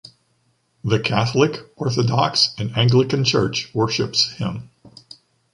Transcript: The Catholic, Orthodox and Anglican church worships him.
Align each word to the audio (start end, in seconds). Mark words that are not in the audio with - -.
The 0.83 0.99
Catholic, 0.99 1.57
Orthodox 1.77 2.55
and 2.57 2.75
Anglican 2.75 3.23
church 3.23 3.69
worships 3.75 4.31
him. 4.31 4.71